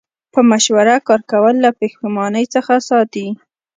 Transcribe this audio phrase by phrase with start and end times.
[0.33, 3.27] په مشوره کار کول له پښیمانۍ څخه ساتي.